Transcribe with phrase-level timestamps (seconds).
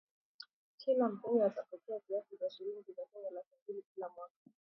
[0.77, 4.33] kila mkenya atapokea kiasi cha shilingi za Kenya laki mbili kila mwaka